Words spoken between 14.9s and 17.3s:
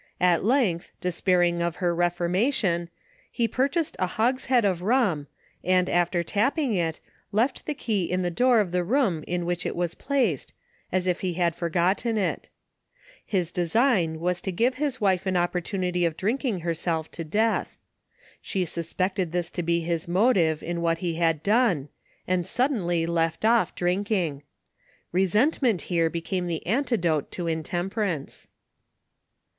wife an opportunity of drink ing herself to